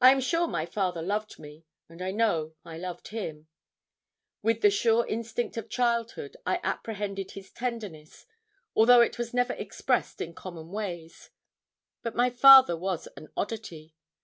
I 0.00 0.10
am 0.10 0.20
sure 0.20 0.48
my 0.48 0.66
father 0.66 1.00
loved 1.00 1.38
me, 1.38 1.64
and 1.88 2.02
I 2.02 2.10
know 2.10 2.56
I 2.64 2.76
loved 2.76 3.06
him. 3.14 3.46
With 4.42 4.62
the 4.62 4.68
sure 4.70 5.06
instinct 5.06 5.56
of 5.56 5.68
childhood 5.68 6.36
I 6.44 6.58
apprehended 6.64 7.30
his 7.30 7.52
tenderness, 7.52 8.26
although 8.74 9.00
it 9.00 9.16
was 9.16 9.32
never 9.32 9.52
expressed 9.52 10.20
in 10.20 10.34
common 10.34 10.72
ways. 10.72 11.30
But 12.02 12.16
my 12.16 12.30
father 12.30 12.76
was 12.76 13.06
an 13.16 13.28
oddity. 13.36 13.94